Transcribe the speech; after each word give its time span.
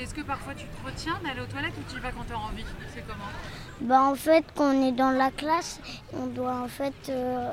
Est-ce 0.00 0.14
que 0.14 0.22
parfois 0.22 0.54
tu 0.56 0.64
te 0.64 0.86
retiens 0.86 1.12
d'aller 1.22 1.40
aux 1.42 1.50
toilettes 1.52 1.74
ou 1.78 1.82
tu 1.92 1.98
y 1.98 2.00
vas 2.00 2.10
quand 2.10 2.24
tu 2.26 2.32
as 2.32 2.38
envie? 2.38 2.64
C'est 2.94 3.02
comment? 3.06 3.30
Bah 3.82 4.02
en 4.02 4.14
fait, 4.14 4.44
quand 4.54 4.74
on 4.74 4.82
est 4.88 4.92
dans 4.92 5.10
la 5.10 5.30
classe, 5.30 5.80
on 6.18 6.26
doit 6.26 6.56
en 6.64 6.68
fait 6.68 6.94
euh, 7.10 7.48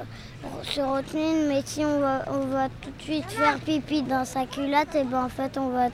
se 0.63 0.79
retenir, 0.81 1.47
mais 1.49 1.61
si 1.65 1.83
on 1.83 1.99
va, 1.99 2.23
on 2.31 2.45
va 2.47 2.67
tout 2.81 2.89
de 2.97 3.01
suite 3.01 3.25
faire 3.31 3.59
pipi 3.59 4.01
dans 4.03 4.23
sa 4.25 4.45
culotte, 4.45 4.93
et 4.95 5.03
ben 5.03 5.23
en 5.25 5.29
fait 5.29 5.57
on 5.57 5.69
va, 5.69 5.87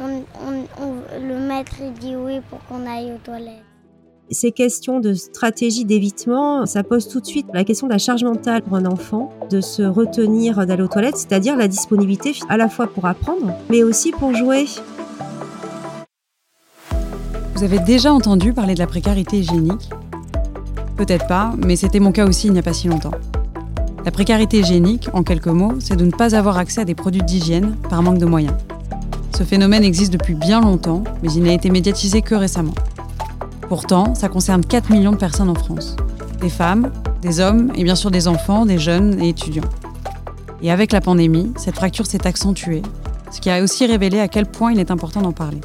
on, 0.00 0.22
on- 0.46 0.82
on- 0.84 1.26
le 1.28 1.38
maître 1.38 1.72
il 1.80 1.92
dit 1.94 2.16
oui 2.16 2.40
pour 2.50 2.58
qu'on 2.66 2.86
aille 2.88 3.12
aux 3.12 3.18
toilettes. 3.18 3.62
Ces 4.32 4.52
questions 4.52 5.00
de 5.00 5.12
stratégie 5.14 5.84
d'évitement, 5.84 6.64
ça 6.64 6.84
pose 6.84 7.08
tout 7.08 7.20
de 7.20 7.26
suite 7.26 7.48
la 7.52 7.64
question 7.64 7.88
de 7.88 7.92
la 7.92 7.98
charge 7.98 8.22
mentale 8.22 8.62
pour 8.62 8.76
un 8.76 8.86
enfant, 8.86 9.32
de 9.50 9.60
se 9.60 9.82
retenir 9.82 10.64
d'aller 10.66 10.84
aux 10.84 10.88
toilettes, 10.88 11.16
c'est-à-dire 11.16 11.56
la 11.56 11.66
disponibilité 11.66 12.32
à 12.48 12.56
la 12.56 12.68
fois 12.68 12.86
pour 12.86 13.06
apprendre, 13.06 13.54
mais 13.70 13.82
aussi 13.82 14.12
pour 14.12 14.32
jouer. 14.34 14.66
Vous 17.60 17.66
avez 17.66 17.78
déjà 17.78 18.10
entendu 18.10 18.54
parler 18.54 18.72
de 18.72 18.78
la 18.78 18.86
précarité 18.86 19.40
hygiénique 19.40 19.90
Peut-être 20.96 21.26
pas, 21.26 21.52
mais 21.58 21.76
c'était 21.76 22.00
mon 22.00 22.10
cas 22.10 22.26
aussi 22.26 22.46
il 22.46 22.54
n'y 22.54 22.58
a 22.58 22.62
pas 22.62 22.72
si 22.72 22.88
longtemps. 22.88 23.10
La 24.02 24.10
précarité 24.10 24.60
hygiénique, 24.60 25.10
en 25.12 25.22
quelques 25.22 25.48
mots, 25.48 25.74
c'est 25.78 25.94
de 25.94 26.06
ne 26.06 26.10
pas 26.10 26.34
avoir 26.34 26.56
accès 26.56 26.80
à 26.80 26.84
des 26.86 26.94
produits 26.94 27.20
d'hygiène 27.20 27.76
par 27.90 28.02
manque 28.02 28.16
de 28.16 28.24
moyens. 28.24 28.54
Ce 29.36 29.42
phénomène 29.42 29.84
existe 29.84 30.10
depuis 30.10 30.32
bien 30.32 30.62
longtemps, 30.62 31.04
mais 31.22 31.30
il 31.32 31.42
n'a 31.42 31.52
été 31.52 31.68
médiatisé 31.68 32.22
que 32.22 32.34
récemment. 32.34 32.72
Pourtant, 33.68 34.14
ça 34.14 34.30
concerne 34.30 34.64
4 34.64 34.90
millions 34.90 35.12
de 35.12 35.18
personnes 35.18 35.50
en 35.50 35.54
France. 35.54 35.96
Des 36.40 36.48
femmes, 36.48 36.90
des 37.20 37.40
hommes 37.40 37.72
et 37.74 37.84
bien 37.84 37.94
sûr 37.94 38.10
des 38.10 38.26
enfants, 38.26 38.64
des 38.64 38.78
jeunes 38.78 39.22
et 39.22 39.28
étudiants. 39.28 39.68
Et 40.62 40.72
avec 40.72 40.92
la 40.92 41.02
pandémie, 41.02 41.52
cette 41.58 41.76
fracture 41.76 42.06
s'est 42.06 42.26
accentuée, 42.26 42.80
ce 43.30 43.38
qui 43.38 43.50
a 43.50 43.62
aussi 43.62 43.84
révélé 43.84 44.18
à 44.18 44.28
quel 44.28 44.46
point 44.46 44.72
il 44.72 44.80
est 44.80 44.90
important 44.90 45.20
d'en 45.20 45.32
parler. 45.32 45.60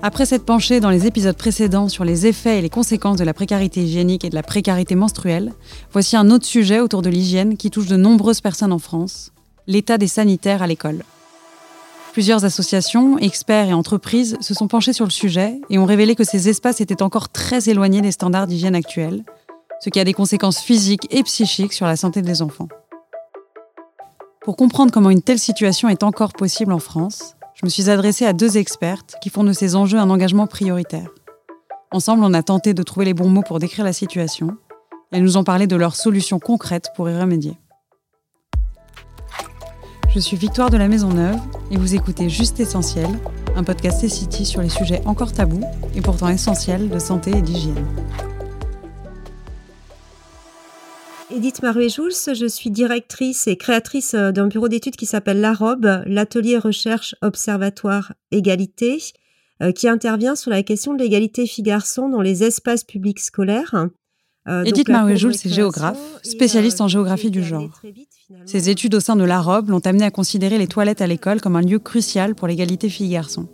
Après 0.00 0.26
s'être 0.26 0.44
penché 0.44 0.78
dans 0.78 0.90
les 0.90 1.06
épisodes 1.06 1.36
précédents 1.36 1.88
sur 1.88 2.04
les 2.04 2.26
effets 2.26 2.58
et 2.58 2.62
les 2.62 2.70
conséquences 2.70 3.16
de 3.16 3.24
la 3.24 3.34
précarité 3.34 3.82
hygiénique 3.82 4.24
et 4.24 4.30
de 4.30 4.36
la 4.36 4.44
précarité 4.44 4.94
menstruelle, 4.94 5.52
voici 5.92 6.16
un 6.16 6.30
autre 6.30 6.46
sujet 6.46 6.78
autour 6.78 7.02
de 7.02 7.10
l'hygiène 7.10 7.56
qui 7.56 7.70
touche 7.70 7.88
de 7.88 7.96
nombreuses 7.96 8.40
personnes 8.40 8.72
en 8.72 8.78
France, 8.78 9.32
l'état 9.66 9.98
des 9.98 10.06
sanitaires 10.06 10.62
à 10.62 10.68
l'école. 10.68 11.02
Plusieurs 12.12 12.44
associations, 12.44 13.18
experts 13.18 13.70
et 13.70 13.72
entreprises 13.72 14.36
se 14.40 14.54
sont 14.54 14.68
penchés 14.68 14.92
sur 14.92 15.04
le 15.04 15.10
sujet 15.10 15.60
et 15.68 15.78
ont 15.78 15.84
révélé 15.84 16.14
que 16.14 16.24
ces 16.24 16.48
espaces 16.48 16.80
étaient 16.80 17.02
encore 17.02 17.28
très 17.28 17.68
éloignés 17.68 18.00
des 18.00 18.12
standards 18.12 18.46
d'hygiène 18.46 18.76
actuels, 18.76 19.24
ce 19.80 19.90
qui 19.90 19.98
a 19.98 20.04
des 20.04 20.14
conséquences 20.14 20.60
physiques 20.60 21.08
et 21.10 21.24
psychiques 21.24 21.72
sur 21.72 21.86
la 21.86 21.96
santé 21.96 22.22
des 22.22 22.40
enfants. 22.40 22.68
Pour 24.42 24.56
comprendre 24.56 24.92
comment 24.92 25.10
une 25.10 25.22
telle 25.22 25.40
situation 25.40 25.88
est 25.88 26.04
encore 26.04 26.34
possible 26.34 26.72
en 26.72 26.78
France, 26.78 27.34
je 27.60 27.66
me 27.66 27.70
suis 27.70 27.90
adressée 27.90 28.24
à 28.24 28.32
deux 28.32 28.56
expertes 28.56 29.16
qui 29.20 29.30
font 29.30 29.42
de 29.42 29.52
ces 29.52 29.74
enjeux 29.74 29.98
un 29.98 30.10
engagement 30.10 30.46
prioritaire. 30.46 31.08
Ensemble, 31.90 32.22
on 32.22 32.32
a 32.32 32.42
tenté 32.42 32.72
de 32.72 32.82
trouver 32.84 33.06
les 33.06 33.14
bons 33.14 33.28
mots 33.28 33.42
pour 33.42 33.58
décrire 33.58 33.84
la 33.84 33.92
situation. 33.92 34.56
Elles 35.10 35.22
nous 35.22 35.36
ont 35.36 35.44
parlé 35.44 35.66
de 35.66 35.74
leurs 35.74 35.96
solutions 35.96 36.38
concrètes 36.38 36.90
pour 36.94 37.10
y 37.10 37.18
remédier. 37.18 37.58
Je 40.14 40.20
suis 40.20 40.36
Victoire 40.36 40.70
de 40.70 40.76
la 40.76 40.86
Maisonneuve 40.86 41.38
et 41.70 41.76
vous 41.76 41.94
écoutez 41.94 42.28
Juste 42.28 42.60
Essentiel, 42.60 43.08
un 43.56 43.64
podcast 43.64 44.00
C-City 44.00 44.46
sur 44.46 44.62
les 44.62 44.68
sujets 44.68 45.02
encore 45.04 45.32
tabous 45.32 45.64
et 45.94 46.00
pourtant 46.00 46.28
essentiels 46.28 46.88
de 46.88 46.98
santé 46.98 47.32
et 47.36 47.42
d'hygiène. 47.42 47.84
Edith 51.38 51.62
Maruet-Jouls, 51.62 52.34
je 52.34 52.46
suis 52.46 52.68
directrice 52.68 53.46
et 53.46 53.56
créatrice 53.56 54.14
euh, 54.14 54.32
d'un 54.32 54.48
bureau 54.48 54.66
d'études 54.66 54.96
qui 54.96 55.06
s'appelle 55.06 55.40
La 55.40 55.54
Robe, 55.54 56.02
l'atelier 56.04 56.58
recherche 56.58 57.14
observatoire 57.22 58.12
égalité, 58.32 59.00
euh, 59.62 59.70
qui 59.70 59.86
intervient 59.86 60.34
sur 60.34 60.50
la 60.50 60.64
question 60.64 60.94
de 60.94 60.98
l'égalité 60.98 61.46
filles-garçons 61.46 62.08
dans 62.08 62.22
les 62.22 62.42
espaces 62.42 62.82
publics 62.82 63.20
scolaires. 63.20 63.86
Euh, 64.48 64.64
Edith 64.64 64.88
Maruet-Jouls 64.88 65.30
est 65.30 65.48
géographe, 65.48 66.00
spécialiste 66.24 66.80
en 66.80 66.88
géographie 66.88 67.30
du 67.30 67.44
genre. 67.44 67.70
vite. 67.84 68.08
Ses 68.44 68.68
études 68.68 68.96
au 68.96 69.00
sein 69.00 69.14
de 69.14 69.22
la 69.22 69.40
robe 69.40 69.68
l'ont 69.68 69.78
amenée 69.78 70.06
à 70.06 70.10
considérer 70.10 70.58
les 70.58 70.66
toilettes 70.66 71.02
à 71.02 71.06
l'école 71.06 71.40
comme 71.40 71.54
un 71.54 71.62
lieu 71.62 71.78
crucial 71.78 72.34
pour 72.34 72.48
l'égalité 72.48 72.88
filles-garçons. 72.88 73.46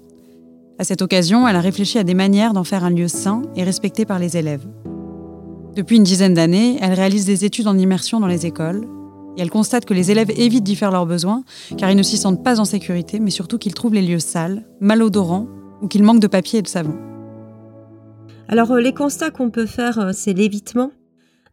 À 0.78 0.84
cette 0.84 1.02
occasion, 1.02 1.46
elle 1.46 1.56
a 1.56 1.60
réfléchi 1.60 1.98
à 1.98 2.02
des 2.02 2.14
manières 2.14 2.54
d'en 2.54 2.64
faire 2.64 2.82
un 2.82 2.90
lieu 2.90 3.08
sain 3.08 3.42
et 3.56 3.62
respecté 3.62 4.06
par 4.06 4.18
les 4.18 4.38
élèves. 4.38 4.66
Depuis 5.74 5.96
une 5.96 6.04
dizaine 6.04 6.34
d'années, 6.34 6.78
elle 6.80 6.92
réalise 6.92 7.26
des 7.26 7.44
études 7.44 7.66
en 7.66 7.76
immersion 7.76 8.20
dans 8.20 8.28
les 8.28 8.46
écoles 8.46 8.86
et 9.36 9.42
elle 9.42 9.50
constate 9.50 9.84
que 9.84 9.94
les 9.94 10.12
élèves 10.12 10.30
évitent 10.36 10.62
d'y 10.62 10.76
faire 10.76 10.92
leurs 10.92 11.06
besoins 11.06 11.42
car 11.76 11.90
ils 11.90 11.96
ne 11.96 12.02
s'y 12.04 12.16
sentent 12.16 12.44
pas 12.44 12.60
en 12.60 12.64
sécurité, 12.64 13.18
mais 13.18 13.30
surtout 13.30 13.58
qu'ils 13.58 13.74
trouvent 13.74 13.94
les 13.94 14.02
lieux 14.02 14.20
sales, 14.20 14.64
malodorants 14.80 15.48
ou 15.82 15.88
qu'ils 15.88 16.04
manquent 16.04 16.20
de 16.20 16.28
papier 16.28 16.60
et 16.60 16.62
de 16.62 16.68
savon. 16.68 16.96
Alors, 18.46 18.70
euh, 18.70 18.80
les 18.80 18.94
constats 18.94 19.30
qu'on 19.30 19.50
peut 19.50 19.66
faire, 19.66 19.98
euh, 19.98 20.10
c'est 20.12 20.32
l'évitement 20.32 20.92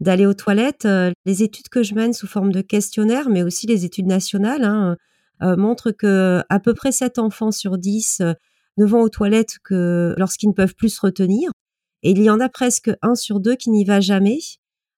d'aller 0.02 0.28
aux 0.28 0.34
toilettes. 0.34 0.86
Euh, 0.86 1.12
Les 1.26 1.42
études 1.42 1.70
que 1.70 1.82
je 1.82 1.96
mène 1.96 2.14
sous 2.14 2.28
forme 2.28 2.52
de 2.52 2.62
questionnaire, 2.62 3.30
mais 3.30 3.42
aussi 3.42 3.66
les 3.66 3.86
études 3.86 4.08
nationales, 4.08 4.64
hein, 4.64 4.96
montrent 5.58 5.92
que 5.92 6.44
à 6.50 6.59
peu 6.59 6.76
près 6.76 6.92
7 6.92 7.18
enfants 7.18 7.52
sur 7.52 7.80
10 7.80 8.20
euh, 8.22 8.34
ne 8.78 8.86
vont 8.86 9.02
aux 9.02 9.09
toilettes 9.09 9.58
que 9.64 10.14
lorsqu'ils 10.18 10.50
ne 10.50 10.53
peuvent 10.53 10.76
plus 10.76 10.90
se 10.90 11.02
retenir. 11.02 11.52
Et 12.04 12.12
il 12.12 12.22
y 12.24 12.30
en 12.30 12.40
a 12.40 12.50
presque 12.50 12.92
un 13.02 13.16
sur 13.16 13.40
deux 13.40 13.56
qui 13.56 13.70
n'y 13.70 13.86
va 13.86 14.00
jamais. 14.00 14.40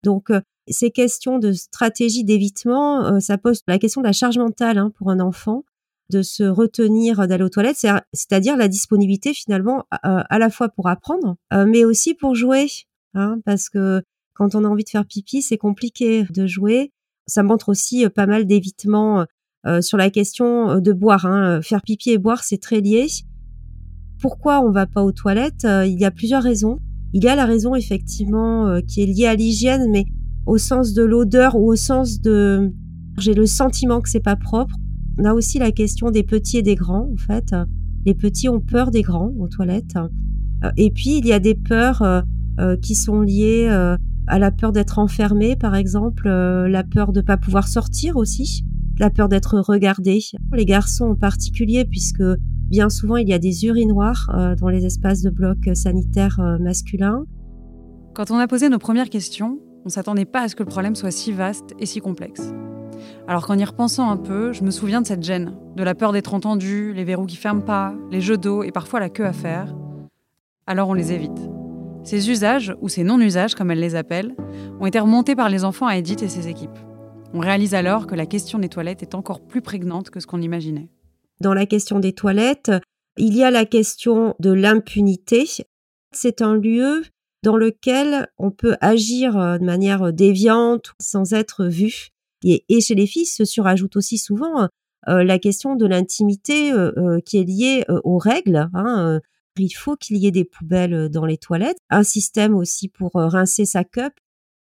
Donc, 0.04 0.30
euh, 0.30 0.40
ces 0.68 0.90
questions 0.90 1.38
de 1.38 1.52
stratégie 1.52 2.24
d'évitement, 2.24 3.04
euh, 3.04 3.20
ça 3.20 3.38
pose 3.38 3.60
la 3.66 3.78
question 3.78 4.00
de 4.00 4.06
la 4.06 4.12
charge 4.12 4.38
mentale 4.38 4.78
hein, 4.78 4.92
pour 4.96 5.10
un 5.10 5.20
enfant 5.20 5.64
de 6.10 6.22
se 6.22 6.42
retenir 6.44 7.26
d'aller 7.26 7.42
aux 7.44 7.48
toilettes, 7.48 7.76
c'est- 7.78 7.88
c'est-à-dire 8.12 8.56
la 8.56 8.68
disponibilité 8.68 9.32
finalement 9.32 9.84
à, 9.90 10.20
à 10.20 10.38
la 10.38 10.50
fois 10.50 10.68
pour 10.68 10.88
apprendre, 10.88 11.36
euh, 11.54 11.64
mais 11.66 11.84
aussi 11.84 12.14
pour 12.14 12.34
jouer, 12.34 12.66
hein, 13.14 13.38
parce 13.46 13.68
que 13.70 14.02
quand 14.34 14.54
on 14.54 14.64
a 14.64 14.68
envie 14.68 14.84
de 14.84 14.88
faire 14.90 15.06
pipi, 15.06 15.40
c'est 15.42 15.56
compliqué 15.58 16.24
de 16.30 16.46
jouer. 16.46 16.92
Ça 17.26 17.42
montre 17.42 17.68
aussi 17.70 18.04
euh, 18.04 18.10
pas 18.10 18.26
mal 18.26 18.46
d'évitement 18.46 19.24
euh, 19.66 19.80
sur 19.80 19.96
la 19.96 20.10
question 20.10 20.70
euh, 20.70 20.80
de 20.80 20.92
boire. 20.92 21.24
Hein. 21.24 21.62
Faire 21.62 21.80
pipi 21.82 22.10
et 22.10 22.18
boire, 22.18 22.42
c'est 22.44 22.58
très 22.60 22.80
lié. 22.80 23.06
Pourquoi 24.20 24.60
on 24.60 24.70
va 24.70 24.86
pas 24.86 25.02
aux 25.02 25.12
toilettes 25.12 25.64
Euh, 25.64 25.86
Il 25.86 25.98
y 26.00 26.04
a 26.04 26.10
plusieurs 26.10 26.42
raisons. 26.42 26.78
Il 27.14 27.22
y 27.22 27.28
a 27.28 27.36
la 27.36 27.44
raison 27.44 27.74
effectivement 27.74 28.66
euh, 28.66 28.80
qui 28.80 29.02
est 29.02 29.06
liée 29.06 29.26
à 29.26 29.34
l'hygiène, 29.34 29.90
mais 29.90 30.04
au 30.46 30.58
sens 30.58 30.94
de 30.94 31.02
l'odeur 31.02 31.56
ou 31.56 31.70
au 31.70 31.76
sens 31.76 32.20
de 32.20 32.72
j'ai 33.18 33.34
le 33.34 33.44
sentiment 33.44 34.00
que 34.00 34.08
c'est 34.08 34.20
pas 34.20 34.36
propre. 34.36 34.74
On 35.18 35.24
a 35.24 35.34
aussi 35.34 35.58
la 35.58 35.70
question 35.72 36.10
des 36.10 36.22
petits 36.22 36.58
et 36.58 36.62
des 36.62 36.74
grands 36.74 37.10
en 37.12 37.16
fait. 37.16 37.54
Les 38.06 38.14
petits 38.14 38.48
ont 38.48 38.60
peur 38.60 38.90
des 38.90 39.02
grands 39.02 39.30
aux 39.38 39.48
toilettes. 39.48 39.98
Et 40.76 40.90
puis 40.90 41.18
il 41.18 41.26
y 41.26 41.32
a 41.32 41.38
des 41.38 41.54
peurs 41.54 42.02
euh, 42.02 42.22
euh, 42.58 42.76
qui 42.76 42.94
sont 42.94 43.20
liées 43.20 43.68
à 44.26 44.38
la 44.38 44.50
peur 44.50 44.72
d'être 44.72 44.98
enfermé 44.98 45.54
par 45.56 45.74
exemple, 45.74 46.28
la 46.28 46.84
peur 46.84 47.12
de 47.12 47.20
pas 47.20 47.36
pouvoir 47.36 47.68
sortir 47.68 48.16
aussi, 48.16 48.64
la 48.98 49.10
peur 49.10 49.28
d'être 49.28 49.58
regardé. 49.58 50.20
Les 50.54 50.64
garçons 50.64 51.04
en 51.04 51.16
particulier 51.16 51.84
puisque 51.84 52.22
bien 52.72 52.88
souvent 52.88 53.18
il 53.18 53.28
y 53.28 53.34
a 53.34 53.38
des 53.38 53.66
urinoirs 53.66 54.30
euh, 54.34 54.56
dans 54.56 54.70
les 54.70 54.86
espaces 54.86 55.20
de 55.20 55.28
bloc 55.28 55.58
sanitaires 55.74 56.40
euh, 56.40 56.56
masculins. 56.58 57.26
Quand 58.14 58.30
on 58.30 58.38
a 58.38 58.48
posé 58.48 58.70
nos 58.70 58.78
premières 58.78 59.10
questions, 59.10 59.58
on 59.84 59.90
s'attendait 59.90 60.24
pas 60.24 60.40
à 60.40 60.48
ce 60.48 60.56
que 60.56 60.62
le 60.62 60.70
problème 60.70 60.94
soit 60.94 61.10
si 61.10 61.32
vaste 61.32 61.74
et 61.78 61.84
si 61.84 62.00
complexe. 62.00 62.54
Alors 63.28 63.46
qu'en 63.46 63.58
y 63.58 63.64
repensant 63.64 64.08
un 64.08 64.16
peu, 64.16 64.54
je 64.54 64.64
me 64.64 64.70
souviens 64.70 65.02
de 65.02 65.06
cette 65.06 65.22
gêne, 65.22 65.54
de 65.76 65.82
la 65.82 65.94
peur 65.94 66.12
d'être 66.12 66.32
entendu, 66.32 66.94
les 66.94 67.04
verrous 67.04 67.26
qui 67.26 67.36
ferment 67.36 67.60
pas, 67.60 67.94
les 68.10 68.22
jeux 68.22 68.38
d'eau 68.38 68.62
et 68.62 68.70
parfois 68.70 69.00
la 69.00 69.10
queue 69.10 69.26
à 69.26 69.34
faire. 69.34 69.76
Alors 70.66 70.88
on 70.88 70.94
les 70.94 71.12
évite. 71.12 71.50
Ces 72.04 72.30
usages, 72.30 72.74
ou 72.80 72.88
ces 72.88 73.04
non-usages 73.04 73.54
comme 73.54 73.70
elle 73.70 73.80
les 73.80 73.96
appelle, 73.96 74.34
ont 74.80 74.86
été 74.86 74.98
remontés 74.98 75.36
par 75.36 75.50
les 75.50 75.64
enfants 75.64 75.88
à 75.88 75.98
Edith 75.98 76.22
et 76.22 76.28
ses 76.28 76.48
équipes. 76.48 76.78
On 77.34 77.40
réalise 77.40 77.74
alors 77.74 78.06
que 78.06 78.14
la 78.14 78.24
question 78.24 78.58
des 78.58 78.70
toilettes 78.70 79.02
est 79.02 79.14
encore 79.14 79.42
plus 79.42 79.60
prégnante 79.60 80.08
que 80.08 80.20
ce 80.20 80.26
qu'on 80.26 80.40
imaginait. 80.40 80.88
Dans 81.42 81.54
la 81.54 81.66
question 81.66 81.98
des 81.98 82.12
toilettes, 82.12 82.70
il 83.18 83.36
y 83.36 83.42
a 83.42 83.50
la 83.50 83.64
question 83.64 84.36
de 84.38 84.52
l'impunité. 84.52 85.44
C'est 86.12 86.40
un 86.40 86.54
lieu 86.54 87.02
dans 87.42 87.56
lequel 87.56 88.28
on 88.38 88.52
peut 88.52 88.76
agir 88.80 89.36
euh, 89.36 89.58
de 89.58 89.64
manière 89.64 90.12
déviante 90.12 90.92
sans 91.00 91.32
être 91.32 91.64
vu. 91.64 92.10
Et, 92.44 92.62
chez 92.80 92.94
les 92.94 93.08
filles 93.08 93.26
se 93.26 93.44
surajoute 93.44 93.96
aussi 93.96 94.18
souvent 94.18 94.68
euh, 95.08 95.24
la 95.24 95.40
question 95.40 95.74
de 95.74 95.84
l'intimité 95.84 96.70
euh, 96.72 97.18
qui 97.26 97.38
est 97.38 97.44
liée 97.44 97.84
aux 98.04 98.18
règles. 98.18 98.68
hein. 98.72 99.18
Il 99.58 99.70
faut 99.70 99.96
qu'il 99.96 100.18
y 100.18 100.28
ait 100.28 100.30
des 100.30 100.44
poubelles 100.44 101.08
dans 101.08 101.26
les 101.26 101.38
toilettes, 101.38 101.78
un 101.90 102.04
système 102.04 102.54
aussi 102.54 102.88
pour 102.88 103.10
rincer 103.14 103.64
sa 103.64 103.82
cup. 103.82 104.12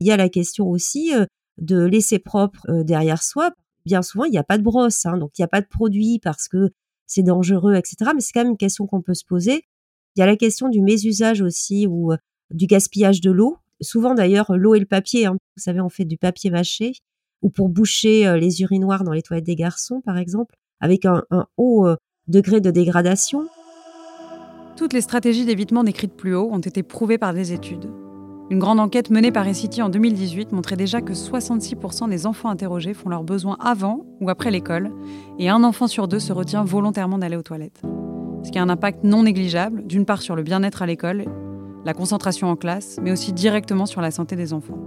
Il 0.01 0.07
y 0.07 0.13
a 0.13 0.19
la 0.19 0.29
question 0.29 0.69
aussi 0.69 1.13
de 1.57 1.83
laisser 1.83 2.19
propre 2.19 2.61
derrière 2.83 3.23
soi. 3.23 3.53
Bien 3.89 4.03
souvent, 4.03 4.25
il 4.25 4.31
n'y 4.31 4.39
a 4.39 4.45
pas 4.45 4.59
de 4.59 4.63
brosse, 4.63 5.07
hein, 5.07 5.17
donc 5.17 5.31
il 5.39 5.41
n'y 5.41 5.47
a 5.47 5.49
pas 5.49 5.63
de 5.63 5.67
produit 5.67 6.19
parce 6.23 6.47
que 6.47 6.73
c'est 7.07 7.23
dangereux, 7.23 7.75
etc. 7.75 8.11
Mais 8.15 8.21
c'est 8.21 8.35
quand 8.35 8.43
même 8.43 8.51
une 8.51 8.59
question 8.59 8.87
qu'on 8.87 9.01
peut 9.01 9.15
se 9.15 9.25
poser. 9.25 9.65
Il 10.15 10.21
y 10.21 10.23
a 10.23 10.27
la 10.27 10.37
question 10.37 10.69
du 10.69 10.83
mésusage 10.83 11.41
aussi 11.41 11.87
ou 11.87 12.13
euh, 12.13 12.19
du 12.51 12.67
gaspillage 12.67 13.23
de 13.23 13.31
l'eau. 13.31 13.57
Souvent 13.81 14.13
d'ailleurs, 14.13 14.55
l'eau 14.55 14.75
et 14.75 14.79
le 14.79 14.85
papier. 14.85 15.25
hein. 15.25 15.39
Vous 15.57 15.63
savez, 15.63 15.81
on 15.81 15.89
fait 15.89 16.05
du 16.05 16.19
papier 16.19 16.51
mâché 16.51 16.93
ou 17.41 17.49
pour 17.49 17.71
boucher 17.71 18.27
euh, 18.27 18.37
les 18.37 18.61
urinoirs 18.61 19.05
dans 19.05 19.13
les 19.13 19.23
toilettes 19.23 19.47
des 19.47 19.57
garçons, 19.57 20.03
par 20.03 20.19
exemple, 20.19 20.55
avec 20.81 21.07
un, 21.07 21.23
haut 21.57 21.87
euh, 21.87 21.97
degré 22.27 22.61
de 22.61 22.71
dégradation. 22.71 23.49
Toutes 24.77 24.93
les 24.93 25.01
stratégies 25.01 25.47
d'évitement 25.47 25.83
décrites 25.83 26.15
plus 26.15 26.35
haut 26.35 26.51
ont 26.53 26.59
été 26.59 26.83
prouvées 26.83 27.17
par 27.17 27.33
des 27.33 27.55
études. 27.55 27.89
Une 28.51 28.61
grande 28.61 28.81
enquête 28.81 29.11
menée 29.11 29.31
par 29.31 29.47
Essity 29.47 29.83
en 29.83 29.91
2018 29.91 30.53
montrait 30.53 30.77
déjà 30.77 31.03
que 31.03 31.13
66% 31.13 32.09
des 32.09 32.25
enfants 32.25 32.49
interrogés 32.49 32.95
font 32.95 33.11
leurs 33.11 33.23
besoins 33.23 33.59
avant 33.61 34.07
ou 34.23 34.31
après 34.31 34.51
l'école, 34.51 34.91
et 35.39 35.51
un 35.51 35.63
enfant 35.65 35.87
sur 35.87 36.09
deux 36.09 36.19
se 36.19 36.33
retient 36.33 36.65
volontairement 36.65 37.19
d'aller 37.19 37.37
aux 37.37 37.43
toilettes. 37.43 37.83
Ce 38.45 38.51
qui 38.51 38.59
a 38.59 38.63
un 38.63 38.71
impact 38.71 39.05
non 39.05 39.25
négligeable, 39.25 39.87
d'une 39.87 40.07
part 40.07 40.23
sur 40.23 40.35
le 40.35 40.43
bien-être 40.43 40.81
à 40.81 40.87
l'école, 40.87 41.27
la 41.85 41.93
concentration 41.93 42.49
en 42.49 42.57
classe, 42.57 42.99
mais 43.03 43.13
aussi 43.13 43.35
directement 43.35 43.85
sur 43.85 44.01
la 44.01 44.11
santé 44.11 44.35
des 44.35 44.55
enfants. 44.55 44.79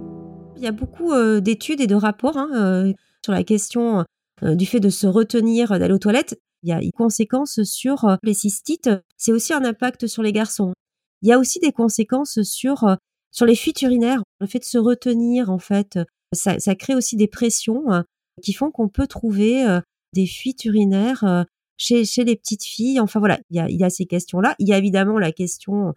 Il 0.58 0.64
y 0.64 0.68
a 0.68 0.72
beaucoup 0.72 1.12
euh, 1.12 1.40
d'études 1.40 1.82
et 1.82 1.88
de 1.88 1.96
rapports 1.96 2.38
hein, 2.38 2.50
euh, 2.56 2.94
sur 3.24 3.32
la 3.32 3.44
question 3.44 4.06
euh, 4.42 4.56
du 4.56 4.66
fait 4.66 4.80
de 4.80 4.90
se 4.90 5.06
retenir 5.06 5.78
d'aller 5.78 5.94
aux 5.94 6.00
toilettes. 6.00 6.40
Il 6.64 6.70
y 6.70 6.74
a 6.74 6.80
des 6.80 6.92
conséquences 6.92 7.62
sur 7.62 8.18
les 8.24 8.34
cystites. 8.34 8.90
C'est 9.18 9.32
aussi 9.32 9.54
un 9.54 9.64
impact 9.64 10.08
sur 10.08 10.24
les 10.24 10.32
garçons. 10.32 10.74
Il 11.22 11.30
y 11.30 11.32
a 11.32 11.38
aussi 11.38 11.60
des 11.60 11.72
conséquences 11.72 12.42
sur 12.42 12.98
sur 13.32 13.46
les 13.46 13.56
fuites 13.56 13.82
urinaires, 13.82 14.22
le 14.40 14.48
fait 14.48 14.60
de 14.60 14.66
se 14.66 14.78
retenir, 14.78 15.50
en 15.50 15.60
fait, 15.60 15.98
ça, 16.34 16.60
ça 16.60 16.76
crée 16.76 16.96
aussi 16.96 17.16
des 17.16 17.28
pressions 17.28 17.92
euh, 17.92 18.02
qui 18.42 18.54
font 18.54 18.72
qu'on 18.72 18.90
peut 18.90 19.08
trouver 19.08 19.66
euh, 19.68 19.82
des 20.14 20.26
fuites 20.26 20.66
urinaires 20.66 21.24
euh, 21.24 21.44
chez, 21.78 22.04
les 22.18 22.36
petites 22.36 22.64
filles. 22.64 23.00
Enfin 23.00 23.20
voilà, 23.20 23.40
il 23.50 23.58
y 23.58 23.84
a, 23.84 23.90
ces 23.90 24.06
questions-là. 24.06 24.56
Il 24.60 24.68
y 24.68 24.74
a 24.74 24.78
évidemment 24.78 25.18
la 25.18 25.32
question 25.32 25.94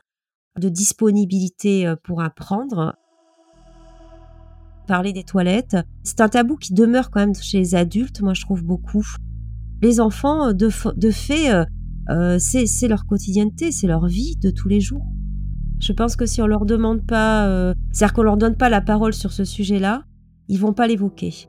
de 0.59 0.69
disponibilité 0.69 1.93
pour 2.05 2.23
apprendre. 2.23 2.97
Parler 4.87 5.13
des 5.13 5.25
toilettes, 5.25 5.77
c'est 6.03 6.21
un 6.21 6.29
tabou 6.29 6.57
qui 6.57 6.75
demeure 6.75 7.11
quand 7.11 7.21
même 7.21 7.35
chez 7.35 7.59
les 7.59 7.75
adultes, 7.75 8.21
moi 8.21 8.35
je 8.35 8.43
trouve 8.43 8.63
beaucoup. 8.63 9.05
Les 9.83 9.99
enfants, 9.99 10.53
de, 10.53 10.71
de 10.97 11.11
fait, 11.11 11.67
euh, 12.11 12.39
c'est 12.39 12.89
leur 12.89 13.07
quotidienneté, 13.07 13.73
c'est 13.73 13.87
leur 13.87 14.07
vie 14.07 14.37
de 14.37 14.51
tous 14.51 14.69
les 14.69 14.81
jours. 14.81 15.05
Je 15.81 15.93
pense 15.93 16.17
que 16.17 16.27
si 16.27 16.41
on 16.41 16.47
leur 16.47 16.65
demande 16.65 17.03
pas, 17.07 17.47
euh, 17.47 17.75
c'est-à-dire 17.93 18.15
qu'on 18.15 18.23
leur 18.23 18.37
donne 18.37 18.57
pas 18.57 18.69
la 18.69 18.81
parole 18.81 19.13
sur 19.13 19.33
ce 19.33 19.45
sujet-là, 19.45 20.05
ils 20.49 20.59
vont 20.59 20.73
pas 20.73 20.87
l'évoquer. 20.87 21.49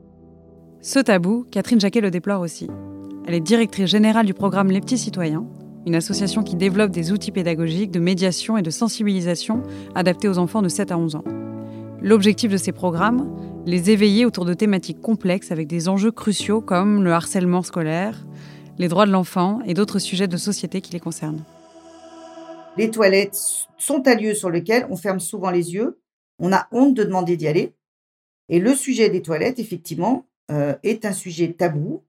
Ce 0.80 0.98
tabou, 0.98 1.46
Catherine 1.50 1.80
Jacquet 1.80 2.00
le 2.00 2.10
déplore 2.10 2.40
aussi. 2.40 2.68
Elle 3.26 3.34
est 3.34 3.40
directrice 3.40 3.90
générale 3.90 4.26
du 4.26 4.34
programme 4.34 4.70
Les 4.70 4.80
Petits 4.80 4.98
Citoyens, 4.98 5.44
une 5.86 5.94
association 5.94 6.42
qui 6.42 6.56
développe 6.56 6.90
des 6.90 7.12
outils 7.12 7.32
pédagogiques 7.32 7.90
de 7.90 8.00
médiation 8.00 8.56
et 8.56 8.62
de 8.62 8.70
sensibilisation 8.70 9.62
adaptés 9.94 10.28
aux 10.28 10.38
enfants 10.38 10.62
de 10.62 10.68
7 10.68 10.92
à 10.92 10.98
11 10.98 11.16
ans. 11.16 11.24
L'objectif 12.02 12.52
de 12.52 12.56
ces 12.56 12.72
programmes, 12.72 13.28
les 13.66 13.90
éveiller 13.90 14.26
autour 14.26 14.44
de 14.44 14.54
thématiques 14.54 15.00
complexes 15.00 15.50
avec 15.50 15.66
des 15.66 15.88
enjeux 15.88 16.12
cruciaux 16.12 16.60
comme 16.60 17.02
le 17.02 17.12
harcèlement 17.12 17.62
scolaire, 17.62 18.26
les 18.78 18.88
droits 18.88 19.06
de 19.06 19.12
l'enfant 19.12 19.60
et 19.66 19.74
d'autres 19.74 19.98
sujets 19.98 20.28
de 20.28 20.36
société 20.36 20.80
qui 20.80 20.92
les 20.92 21.00
concernent. 21.00 21.42
Les 22.76 22.90
toilettes 22.90 23.38
sont 23.78 24.06
un 24.06 24.14
lieu 24.14 24.34
sur 24.34 24.50
lequel 24.50 24.86
on 24.90 24.96
ferme 24.96 25.20
souvent 25.20 25.50
les 25.50 25.72
yeux. 25.72 25.98
On 26.38 26.52
a 26.52 26.68
honte 26.72 26.94
de 26.94 27.04
demander 27.04 27.36
d'y 27.36 27.48
aller. 27.48 27.74
Et 28.48 28.58
le 28.58 28.74
sujet 28.74 29.08
des 29.08 29.22
toilettes, 29.22 29.58
effectivement, 29.58 30.26
euh, 30.50 30.74
est 30.82 31.04
un 31.04 31.12
sujet 31.12 31.52
tabou. 31.52 32.04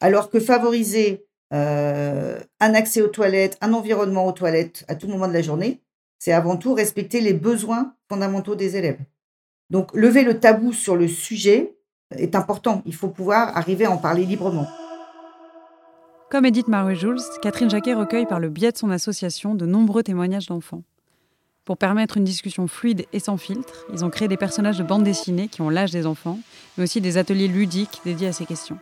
Alors 0.00 0.30
que 0.30 0.38
favoriser 0.38 1.26
euh, 1.52 2.38
un 2.60 2.74
accès 2.74 3.02
aux 3.02 3.08
toilettes, 3.08 3.58
un 3.60 3.72
environnement 3.72 4.26
aux 4.26 4.32
toilettes 4.32 4.84
à 4.88 4.94
tout 4.94 5.08
moment 5.08 5.28
de 5.28 5.32
la 5.32 5.42
journée, 5.42 5.80
c'est 6.18 6.32
avant 6.32 6.56
tout 6.56 6.74
respecter 6.74 7.20
les 7.20 7.34
besoins 7.34 7.94
fondamentaux 8.08 8.54
des 8.54 8.76
élèves. 8.76 9.00
Donc, 9.70 9.92
lever 9.94 10.22
le 10.22 10.38
tabou 10.38 10.72
sur 10.72 10.94
le 10.94 11.08
sujet 11.08 11.74
est 12.16 12.36
important. 12.36 12.82
Il 12.86 12.94
faut 12.94 13.08
pouvoir 13.08 13.56
arriver 13.56 13.86
à 13.86 13.90
en 13.90 13.98
parler 13.98 14.24
librement. 14.24 14.66
Comme 16.34 16.46
Edith 16.46 16.66
Marie-Jules, 16.66 17.20
Catherine 17.42 17.70
Jacquet 17.70 17.94
recueille 17.94 18.26
par 18.26 18.40
le 18.40 18.48
biais 18.48 18.72
de 18.72 18.76
son 18.76 18.90
association 18.90 19.54
de 19.54 19.66
nombreux 19.66 20.02
témoignages 20.02 20.46
d'enfants. 20.46 20.82
Pour 21.64 21.76
permettre 21.76 22.16
une 22.16 22.24
discussion 22.24 22.66
fluide 22.66 23.06
et 23.12 23.20
sans 23.20 23.36
filtre, 23.36 23.86
ils 23.92 24.04
ont 24.04 24.10
créé 24.10 24.26
des 24.26 24.36
personnages 24.36 24.76
de 24.76 24.82
bande 24.82 25.04
dessinée 25.04 25.46
qui 25.46 25.62
ont 25.62 25.70
l'âge 25.70 25.92
des 25.92 26.06
enfants, 26.06 26.40
mais 26.76 26.82
aussi 26.82 27.00
des 27.00 27.18
ateliers 27.18 27.46
ludiques 27.46 28.00
dédiés 28.04 28.26
à 28.26 28.32
ces 28.32 28.46
questions. 28.46 28.78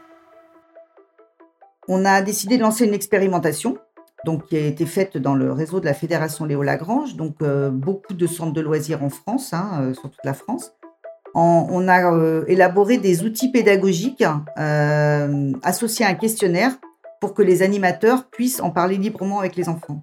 On 1.88 2.06
a 2.06 2.22
décidé 2.22 2.56
de 2.56 2.62
lancer 2.62 2.87
une 2.87 2.94
expérimentation 2.94 3.76
donc, 4.25 4.46
qui 4.46 4.56
a 4.56 4.66
été 4.66 4.87
faite 4.87 5.19
dans 5.19 5.34
le 5.34 5.52
réseau 5.52 5.78
de 5.78 5.84
la 5.84 5.93
Fédération 5.93 6.46
Léo 6.46 6.62
Lagrange, 6.62 7.16
donc 7.16 7.43
euh, 7.43 7.69
beaucoup 7.69 8.14
de 8.14 8.26
centres 8.26 8.55
de 8.55 8.62
loisirs 8.62 9.05
en 9.05 9.10
France, 9.10 9.52
hein, 9.52 9.72
euh, 9.82 9.93
sur 9.93 10.05
toute 10.05 10.25
la 10.25 10.32
France. 10.32 10.72
on 11.34 11.87
a 11.87 12.14
euh, 12.14 12.46
élaboré 12.48 12.96
des 12.96 13.25
outils 13.25 13.52
pédagogiques 13.52 14.25
associés 14.56 16.06
à 16.06 16.08
un 16.08 16.14
questionnaire 16.14 16.78
pour 17.22 17.34
que 17.34 17.42
les 17.42 17.62
animateurs 17.62 18.24
puissent 18.24 18.60
en 18.60 18.70
parler 18.70 18.96
librement 18.96 19.38
avec 19.38 19.54
les 19.54 19.69
enfants. 19.69 20.02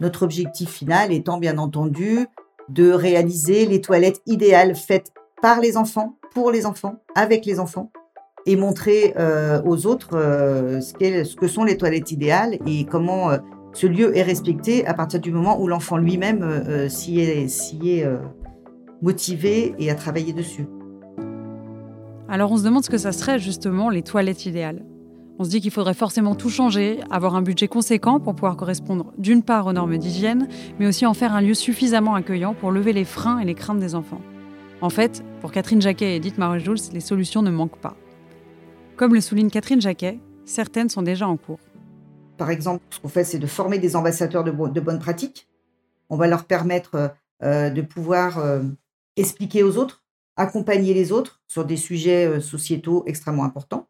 Notre 0.00 0.24
objectif 0.24 0.68
final 0.68 1.12
étant 1.12 1.38
bien 1.38 1.58
entendu 1.58 2.26
de 2.68 2.90
réaliser 2.90 3.66
les 3.66 3.80
toilettes 3.80 4.20
idéales 4.26 4.74
faites 4.74 5.12
par 5.40 5.60
les 5.60 5.76
enfants, 5.76 6.16
pour 6.34 6.50
les 6.50 6.66
enfants, 6.66 6.96
avec 7.14 7.46
les 7.46 7.60
enfants, 7.60 7.92
et 8.46 8.56
montrer 8.56 9.14
euh, 9.16 9.62
aux 9.64 9.86
autres 9.86 10.16
euh, 10.16 10.80
ce, 10.80 11.36
que 11.36 11.46
sont 11.46 11.62
les 11.62 11.76
toilettes 11.76 12.10
idéales 12.10 12.58
et 12.66 12.84
comment 12.84 13.30
euh, 13.30 13.38
ce 13.72 13.86
lieu 13.86 14.16
est 14.16 14.22
respecté 14.22 14.84
à 14.88 14.94
partir 14.94 15.20
du 15.20 15.30
moment 15.30 15.60
où 15.60 15.68
l'enfant 15.68 15.98
lui-même 15.98 16.88
s'y 16.88 17.20
est, 17.20 17.46
est 17.46 18.08
motivé 19.02 19.76
et 19.78 19.88
a 19.88 19.94
travaillé 19.94 20.32
dessus. 20.32 20.66
Alors 22.28 22.50
on 22.50 22.56
se 22.56 22.64
demande 22.64 22.84
ce 22.84 22.90
que 22.90 22.98
ça 22.98 23.12
serait 23.12 23.38
justement 23.38 23.88
les 23.88 24.02
toilettes 24.02 24.46
idéales. 24.46 24.84
On 25.38 25.44
se 25.44 25.50
dit 25.50 25.60
qu'il 25.60 25.72
faudrait 25.72 25.94
forcément 25.94 26.36
tout 26.36 26.48
changer, 26.48 27.00
avoir 27.10 27.34
un 27.34 27.42
budget 27.42 27.66
conséquent 27.66 28.20
pour 28.20 28.34
pouvoir 28.34 28.56
correspondre 28.56 29.12
d'une 29.18 29.42
part 29.42 29.66
aux 29.66 29.72
normes 29.72 29.98
d'hygiène, 29.98 30.48
mais 30.78 30.86
aussi 30.86 31.06
en 31.06 31.14
faire 31.14 31.34
un 31.34 31.40
lieu 31.40 31.54
suffisamment 31.54 32.14
accueillant 32.14 32.54
pour 32.54 32.70
lever 32.70 32.92
les 32.92 33.04
freins 33.04 33.40
et 33.40 33.44
les 33.44 33.54
craintes 33.54 33.80
des 33.80 33.96
enfants. 33.96 34.20
En 34.80 34.90
fait, 34.90 35.24
pour 35.40 35.50
Catherine 35.50 35.82
Jacquet 35.82 36.12
et 36.12 36.16
Edith 36.16 36.38
Marie-Jules, 36.38 36.92
les 36.92 37.00
solutions 37.00 37.42
ne 37.42 37.50
manquent 37.50 37.80
pas. 37.80 37.96
Comme 38.96 39.12
le 39.12 39.20
souligne 39.20 39.50
Catherine 39.50 39.80
Jacquet, 39.80 40.20
certaines 40.44 40.88
sont 40.88 41.02
déjà 41.02 41.26
en 41.26 41.36
cours. 41.36 41.58
Par 42.36 42.50
exemple, 42.50 42.84
ce 42.90 43.00
qu'on 43.00 43.08
fait, 43.08 43.24
c'est 43.24 43.40
de 43.40 43.46
former 43.46 43.78
des 43.78 43.96
ambassadeurs 43.96 44.44
de, 44.44 44.52
bonnes 44.52 44.98
pratiques. 45.00 45.48
On 46.10 46.16
va 46.16 46.28
leur 46.28 46.44
permettre 46.44 47.14
euh, 47.42 47.70
de 47.70 47.82
pouvoir 47.82 48.38
euh, 48.38 48.62
expliquer 49.16 49.64
aux 49.64 49.78
autres, 49.78 50.04
accompagner 50.36 50.94
les 50.94 51.10
autres 51.10 51.42
sur 51.48 51.64
des 51.64 51.76
sujets 51.76 52.26
euh, 52.26 52.40
sociétaux 52.40 53.02
extrêmement 53.06 53.44
importants. 53.44 53.88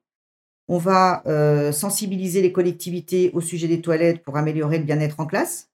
On 0.68 0.78
va 0.78 1.22
euh, 1.26 1.72
sensibiliser 1.72 2.40
les 2.40 2.52
collectivités 2.52 3.30
au 3.34 3.40
sujet 3.40 3.68
des 3.68 3.80
toilettes 3.80 4.22
pour 4.22 4.36
améliorer 4.36 4.78
le 4.78 4.84
bien-être 4.84 5.20
en 5.20 5.26
classe. 5.26 5.68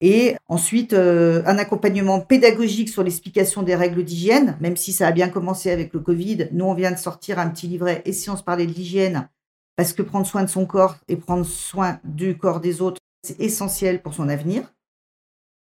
Et 0.00 0.36
ensuite, 0.46 0.92
euh, 0.92 1.42
un 1.44 1.58
accompagnement 1.58 2.20
pédagogique 2.20 2.88
sur 2.88 3.02
l'explication 3.02 3.64
des 3.64 3.74
règles 3.74 4.04
d'hygiène, 4.04 4.56
même 4.60 4.76
si 4.76 4.92
ça 4.92 5.08
a 5.08 5.12
bien 5.12 5.28
commencé 5.28 5.72
avec 5.72 5.92
le 5.92 5.98
Covid. 5.98 6.48
Nous, 6.52 6.64
on 6.64 6.74
vient 6.74 6.92
de 6.92 6.98
sortir 6.98 7.40
un 7.40 7.48
petit 7.48 7.66
livret 7.66 8.02
Et 8.04 8.12
si 8.12 8.30
on 8.30 8.34
de 8.34 8.62
l'hygiène 8.62 9.28
Parce 9.76 9.92
que 9.92 10.02
prendre 10.02 10.26
soin 10.26 10.44
de 10.44 10.48
son 10.48 10.66
corps 10.66 10.96
et 11.08 11.16
prendre 11.16 11.44
soin 11.44 11.98
du 12.04 12.38
corps 12.38 12.60
des 12.60 12.80
autres, 12.80 13.00
c'est 13.24 13.40
essentiel 13.40 14.00
pour 14.00 14.14
son 14.14 14.28
avenir. 14.28 14.72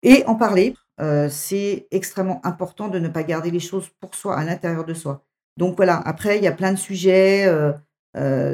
Et 0.03 0.25
en 0.25 0.35
parler, 0.35 0.75
euh, 0.99 1.29
c'est 1.29 1.87
extrêmement 1.91 2.45
important 2.45 2.89
de 2.89 2.99
ne 2.99 3.07
pas 3.07 3.23
garder 3.23 3.51
les 3.51 3.61
choses 3.61 3.89
pour 4.01 4.15
soi, 4.15 4.37
à 4.37 4.43
l'intérieur 4.43 4.83
de 4.83 4.93
soi. 4.93 5.23
Donc 5.55 5.77
voilà, 5.77 6.01
après, 6.05 6.37
il 6.37 6.43
y 6.43 6.47
a 6.47 6.51
plein 6.51 6.73
de 6.73 6.77
sujets. 6.77 7.47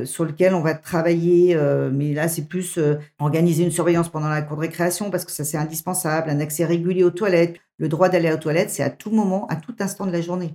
Sur 0.05 0.25
lequel 0.25 0.55
on 0.55 0.61
va 0.61 0.73
travailler, 0.73 1.55
euh, 1.55 1.91
mais 1.93 2.13
là 2.13 2.27
c'est 2.27 2.47
plus 2.47 2.77
euh, 2.77 2.95
organiser 3.19 3.63
une 3.63 3.71
surveillance 3.71 4.09
pendant 4.09 4.29
la 4.29 4.41
cour 4.41 4.57
de 4.57 4.61
récréation 4.61 5.11
parce 5.11 5.23
que 5.23 5.31
ça 5.31 5.43
c'est 5.43 5.57
indispensable, 5.57 6.29
un 6.29 6.39
accès 6.39 6.65
régulier 6.65 7.03
aux 7.03 7.11
toilettes, 7.11 7.57
le 7.77 7.87
droit 7.87 8.09
d'aller 8.09 8.31
aux 8.31 8.37
toilettes, 8.37 8.71
c'est 8.71 8.83
à 8.83 8.89
tout 8.89 9.11
moment, 9.11 9.45
à 9.47 9.55
tout 9.55 9.75
instant 9.79 10.07
de 10.07 10.11
la 10.11 10.21
journée. 10.21 10.53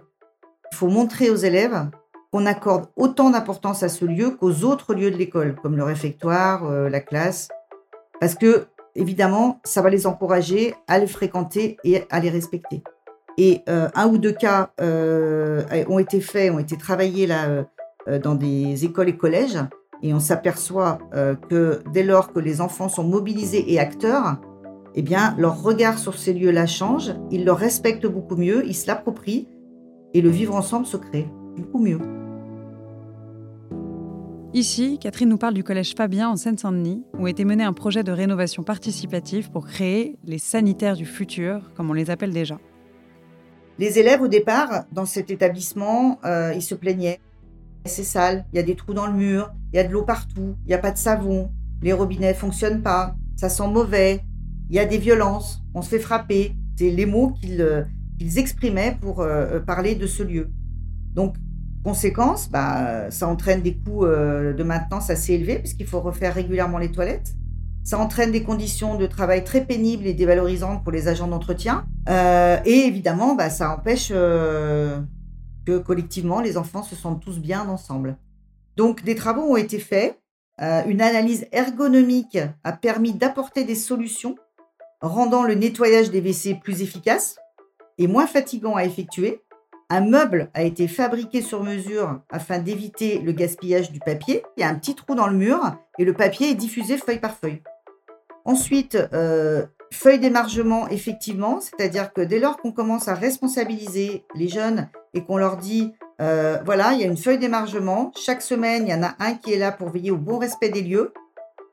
Il 0.73 0.77
faut 0.77 0.89
montrer 0.89 1.31
aux 1.31 1.37
élèves 1.37 1.89
qu'on 2.33 2.47
accorde 2.47 2.87
autant 2.97 3.31
d'importance 3.31 3.85
à 3.85 3.89
ce 3.89 4.05
lieu 4.05 4.31
qu'aux 4.31 4.65
autres 4.65 4.95
lieux 4.95 5.13
de 5.13 5.17
l'école, 5.17 5.55
comme 5.63 5.77
le 5.77 5.85
réfectoire, 5.85 6.69
la 6.69 7.01
classe, 7.01 7.49
parce 8.21 8.35
que 8.35 8.67
évidemment 8.97 9.61
ça 9.65 9.83
va 9.83 9.91
les 9.91 10.09
encourager 10.09 10.75
à 10.89 10.99
les 10.99 11.07
fréquenter 11.07 11.77
et 11.85 12.03
à 12.11 12.19
les 12.19 12.31
respecter. 12.31 12.83
Et 13.39 13.63
un 13.67 14.09
ou 14.09 14.19
deux 14.19 14.33
cas 14.33 14.71
ont 14.81 15.99
été 16.01 16.21
faits, 16.21 16.53
ont 16.53 16.59
été 16.59 16.77
travaillés 16.77 17.27
là 17.29 17.47
euh, 17.49 17.63
dans 18.23 18.35
des 18.35 18.85
écoles 18.85 19.09
et 19.09 19.17
collèges. 19.17 19.59
Et 20.03 20.13
on 20.13 20.21
s'aperçoit 20.21 20.99
euh, 21.15 21.35
que 21.35 21.81
dès 21.93 22.03
lors 22.03 22.33
que 22.33 22.39
les 22.39 22.61
enfants 22.61 22.89
sont 22.89 23.05
mobilisés 23.05 23.73
et 23.73 23.79
acteurs, 23.79 24.37
eh 24.95 25.03
bien, 25.03 25.35
leur 25.39 25.63
regard 25.63 25.99
sur 25.99 26.19
ces 26.19 26.33
lieux-là 26.33 26.67
change, 26.67 27.13
ils 27.31 27.45
le 27.45 27.53
respectent 27.53 28.07
beaucoup 28.07 28.37
mieux, 28.37 28.67
ils 28.67 28.75
se 28.75 28.87
l'approprient 28.87 29.49
et 30.15 30.21
le 30.21 30.31
vivre 30.31 30.55
ensemble 30.55 30.87
se 30.87 30.97
crée 30.97 31.29
beaucoup 31.57 31.79
mieux. 31.79 32.01
Ici, 34.55 34.99
Catherine 34.99 35.29
nous 35.29 35.37
parle 35.37 35.53
du 35.53 35.63
collège 35.63 35.95
Fabien 35.95 36.31
en 36.31 36.37
Seine-Saint-Denis, 36.37 37.05
où 37.19 37.27
a 37.27 37.31
été 37.31 37.45
mené 37.45 37.63
un 37.63 37.75
projet 37.75 38.03
de 38.03 38.13
rénovation 38.13 38.63
participative 38.63 39.51
pour 39.51 39.67
créer 39.67 40.17
les 40.25 40.39
sanitaires 40.39 40.97
du 40.97 41.05
futur, 41.05 41.73
comme 41.75 41.91
on 41.91 41.93
les 41.93 42.09
appelle 42.09 42.33
déjà. 42.33 42.59
Les 43.79 43.99
élèves, 43.99 44.23
au 44.23 44.29
départ, 44.29 44.85
dans 44.93 45.05
cet 45.05 45.31
établissement, 45.31 46.19
euh, 46.25 46.55
ils 46.55 46.63
se 46.63 46.75
plaignaient 46.75 47.21
c'est 47.87 48.05
sale, 48.05 48.45
il 48.53 48.57
y 48.57 48.59
a 48.59 48.63
des 48.63 48.77
trous 48.77 48.95
dans 48.95 49.07
le 49.07 49.13
mur, 49.13 49.53
il 49.73 49.77
y 49.77 49.79
a 49.79 49.85
de 49.85 49.93
l'eau 49.93 50.03
partout, 50.03 50.57
il 50.65 50.69
n'y 50.69 50.75
a 50.75 50.79
pas 50.79 50.91
de 50.91 50.99
savon, 50.99 51.51
les 51.83 51.93
robinets 51.93 52.33
ne 52.33 52.37
fonctionnent 52.37 52.83
pas, 52.83 53.15
ça 53.37 53.49
sent 53.49 53.69
mauvais. 53.69 54.23
il 54.71 54.77
y 54.77 54.79
a 54.79 54.85
des 54.85 54.99
violences, 54.99 55.63
on 55.75 55.83
se 55.83 55.91
fait 55.91 55.99
frapper. 55.99 56.55
C'est 56.79 56.91
les 56.91 57.07
mots 57.07 57.31
qu'ils 57.31 57.63
euh, 57.63 57.85
exprimaient 58.37 58.97
pour 59.01 59.21
euh, 59.21 59.61
parler 59.61 59.95
de 59.95 60.07
ce 60.07 60.23
lieu. 60.23 60.51
Donc, 61.15 61.37
conséquence, 61.85 62.51
bah, 62.51 63.11
ça 63.11 63.29
entraîne 63.29 63.63
des 63.63 63.77
coûts 63.77 64.05
de 64.05 64.63
maintenance 64.63 65.09
assez 65.09 65.35
élevés 65.35 65.61
puisqu'il 65.61 65.87
faut 65.87 66.01
refaire 66.01 66.35
régulièrement 66.35 66.79
les 66.79 66.91
toilettes. 66.91 67.35
Ça 67.85 67.99
entraîne 67.99 68.33
des 68.33 68.43
conditions 68.43 68.97
de 68.97 69.07
travail 69.07 69.45
très 69.45 69.65
pénibles 69.65 70.07
et 70.07 70.13
dévalorisantes 70.13 70.83
pour 70.83 70.91
les 70.93 71.07
agents 71.07 71.29
d'entretien. 71.29 71.85
et 72.09 72.87
évidemment, 72.87 73.37
bah, 73.37 73.51
ça 73.51 73.73
empêche 73.73 74.13
que 75.67 75.79
collectivement, 75.79 76.41
les 76.41 76.57
enfants 76.57 76.83
se 76.83 76.97
sentent 76.97 77.23
tous 77.23 77.39
bien 77.39 77.69
ensemble. 77.69 78.17
Donc, 78.77 79.03
des 79.03 79.15
travaux 79.15 79.43
ont 79.43 79.57
été 79.57 79.79
faits. 79.79 80.19
Euh, 80.63 80.83
une 80.87 81.03
analyse 81.03 81.47
ergonomique 81.53 82.39
a 82.65 82.73
permis 82.73 83.13
d'apporter 83.13 83.65
des 83.65 83.75
solutions 83.75 84.37
rendant 85.03 85.43
le 85.43 85.55
nettoyage 85.55 86.11
des 86.11 86.21
WC 86.21 86.55
plus 86.63 86.81
efficace 86.81 87.37
et 87.99 88.07
moins 88.07 88.27
fatigant 88.27 88.77
à 88.77 88.85
effectuer. 88.85 89.43
Un 89.91 90.01
meuble 90.01 90.51
a 90.55 90.63
été 90.63 90.89
fabriqué 90.89 91.43
sur 91.43 91.63
mesure 91.63 92.21
afin 92.31 92.59
d'éviter 92.59 93.19
le 93.19 93.33
gaspillage 93.33 93.93
du 93.93 94.01
papier. 94.01 94.43
Il 94.57 94.61
y 94.61 94.65
a 94.65 94.69
un 94.69 94.75
petit 94.75 94.95
trou 94.95 95.15
dans 95.15 95.29
le 95.29 95.37
mur 95.37 95.61
et 95.99 96.05
le 96.05 96.13
papier 96.13 96.51
est 96.51 96.55
diffusé 96.55 96.97
feuille 96.97 97.21
par 97.21 97.37
feuille. 97.37 97.63
Ensuite, 98.45 98.97
euh, 99.13 99.67
feuille 99.93 100.19
d'émargement, 100.19 100.89
effectivement, 100.89 101.61
c'est-à-dire 101.61 102.13
que 102.13 102.21
dès 102.21 102.39
lors 102.39 102.57
qu'on 102.57 102.73
commence 102.73 103.09
à 103.09 103.15
responsabiliser 103.15 104.25
les 104.35 104.49
jeunes 104.49 104.89
et 105.15 105.25
qu'on 105.25 105.37
leur 105.37 105.57
dit 105.57 105.93
euh, 106.21 106.59
voilà, 106.65 106.93
il 106.93 107.01
y 107.01 107.05
a 107.05 107.07
une 107.07 107.17
feuille 107.17 107.39
d'émargement. 107.39 108.13
Chaque 108.17 108.43
semaine, 108.43 108.87
il 108.87 108.91
y 108.91 108.95
en 108.95 109.03
a 109.03 109.15
un 109.19 109.35
qui 109.35 109.53
est 109.53 109.59
là 109.59 109.73
pour 109.73 109.91
veiller 109.91 110.11
au 110.11 110.17
bon 110.17 110.39
respect 110.39 110.71
des 110.71 110.83
lieux. 110.83 111.13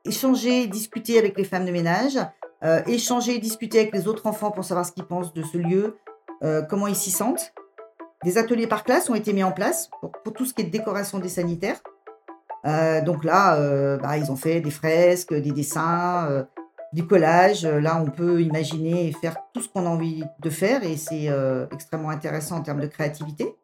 Échanger, 0.06 0.68
discuter 0.68 1.18
avec 1.18 1.38
les 1.38 1.46
femmes 1.46 1.66
de 1.66 1.72
ménage. 1.72 2.20
Euh, 2.64 2.82
échanger, 2.88 3.40
discuter 3.40 3.80
avec 3.80 3.94
les 3.94 4.08
autres 4.08 4.26
enfants 4.28 4.52
pour 4.52 4.64
savoir 4.64 4.86
ce 4.86 4.92
qu'ils 4.92 5.06
pensent 5.06 5.34
de 5.34 5.44
ce 5.44 5.58
lieu, 5.58 5.98
euh, 6.44 6.62
comment 6.62 6.88
ils 6.88 6.96
s'y 6.96 7.12
sentent. 7.12 7.54
Des 8.24 8.38
ateliers 8.38 8.68
par 8.68 8.84
classe 8.84 9.10
ont 9.10 9.16
été 9.16 9.34
mis 9.34 9.44
en 9.44 9.52
place 9.52 9.90
pour, 10.00 10.34
tout 10.34 10.46
ce 10.46 10.54
qui 10.54 10.62
est 10.62 10.66
décoration 10.66 11.20
des 11.20 11.28
sanitaires. 11.28 11.82
donc 13.04 13.26
là, 13.26 13.98
bah, 13.98 14.18
ils 14.18 14.32
ont 14.32 14.38
fait 14.38 14.62
des 14.62 14.72
fresques, 14.72 15.34
des 15.34 15.52
dessins, 15.52 16.46
du 16.94 17.06
collage. 17.06 17.66
Là, 17.66 18.02
on 18.02 18.10
peut 18.10 18.42
imaginer 18.42 19.08
et 19.08 19.12
faire 19.12 19.36
tout 19.54 19.62
ce 19.62 19.68
qu'on 19.68 19.86
a 19.86 19.90
envie 19.90 20.24
de 20.40 20.50
faire 20.50 20.84
et 20.84 20.98
c'est 20.98 21.30
extrêmement 21.72 22.10
intéressant 22.10 22.58
en 22.58 22.62
termes 22.62 22.82
de 22.82 22.88
créativité. 22.88 23.56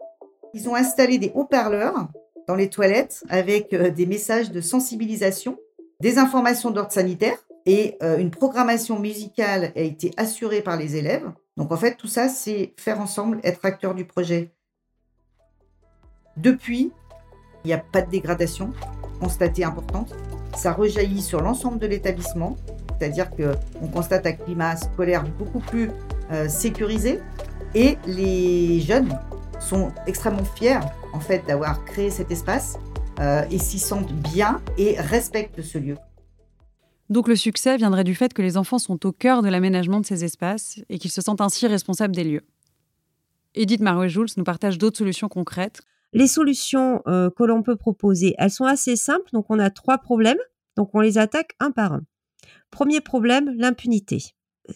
Ils 0.54 0.68
ont 0.68 0.76
installé 0.76 1.18
des 1.18 1.32
haut-parleurs 1.36 2.08
dans 2.48 2.56
les 2.56 2.70
toilettes 2.70 3.24
avec 3.30 3.74
euh, 3.74 3.92
des 3.92 4.08
messages 4.08 4.52
de 4.52 4.60
sensibilisation, 4.62 5.60
des 6.00 6.18
informations 6.18 6.72
d'ordre 6.72 6.92
sanitaire 6.92 7.38
et 7.68 7.96
euh, 8.02 8.18
une 8.18 8.32
programmation 8.32 8.98
musicale 8.98 9.72
a 9.76 9.82
été 9.82 10.12
assurée 10.18 10.62
par 10.62 10.76
les 10.76 10.96
élèves. 10.96 11.32
Donc 11.58 11.72
en 11.72 11.78
fait, 11.78 11.96
tout 11.96 12.08
ça, 12.08 12.28
c'est 12.28 12.74
faire 12.78 13.00
ensemble, 13.00 13.40
être 13.44 13.64
acteur 13.66 13.94
du 13.94 14.06
projet. 14.06 14.52
Depuis, 16.38 16.92
il 17.64 17.68
n'y 17.68 17.74
a 17.74 17.78
pas 17.78 18.02
de 18.02 18.10
dégradation 18.10 18.74
constatée 19.20 19.64
importante. 19.64 20.16
Ça 20.56 20.74
rejaillit 20.74 21.22
sur 21.22 21.42
l'ensemble 21.42 21.78
de 21.78 21.86
l'établissement, 21.86 22.56
c'est-à-dire 23.00 23.30
qu'on 23.32 23.88
constate 23.88 24.26
un 24.26 24.34
climat 24.34 24.76
scolaire 24.76 25.24
beaucoup 25.38 25.60
plus 25.60 25.90
euh, 26.32 26.48
sécurisé 26.50 27.20
et 27.74 27.98
les 28.06 28.82
jeunes 28.82 29.18
sont 29.60 29.92
extrêmement 30.08 30.44
fiers 30.44 30.80
en 31.14 31.20
fait 31.20 31.46
d'avoir 31.48 31.84
créé 31.86 32.10
cet 32.10 32.32
espace 32.32 32.78
euh, 33.20 33.44
et 33.52 33.58
s'y 33.58 33.80
sentent 33.80 34.14
bien 34.14 34.62
et 34.78 35.00
respectent 35.00 35.62
ce 35.62 35.78
lieu. 35.78 35.98
Donc 37.10 37.28
le 37.28 37.36
succès 37.36 37.78
viendrait 37.78 38.04
du 38.04 38.16
fait 38.16 38.34
que 38.34 38.42
les 38.42 38.58
enfants 38.58 38.78
sont 38.78 39.06
au 39.06 39.12
cœur 39.12 39.42
de 39.42 39.50
l'aménagement 39.50 40.00
de 40.00 40.06
ces 40.06 40.24
espaces 40.24 40.80
et 40.90 41.00
qu'ils 41.00 41.12
se 41.12 41.22
sentent 41.22 41.42
ainsi 41.42 41.68
responsables 41.68 42.16
des 42.16 42.24
lieux. 42.24 42.44
Edith 43.56 43.82
Marouet-Jules 43.82 44.30
nous 44.38 44.44
partage 44.44 44.78
d'autres 44.78 44.98
solutions 44.98 45.28
concrètes. 45.28 45.82
Les 46.14 46.28
solutions 46.28 47.02
euh, 47.08 47.30
que 47.32 47.44
l'on 47.44 47.64
peut 47.64 47.76
proposer, 47.76 48.36
elles 48.38 48.52
sont 48.52 48.66
assez 48.66 48.96
simples. 48.96 49.30
Donc 49.34 49.46
on 49.50 49.58
a 49.58 49.70
trois 49.72 49.98
problèmes. 49.98 50.38
Donc 50.78 50.92
on 50.94 51.00
les 51.00 51.18
attaque 51.18 51.56
un 51.60 51.72
par 51.72 51.94
un. 51.94 52.04
Premier 52.72 53.02
problème, 53.02 53.54
l'impunité. 53.58 54.20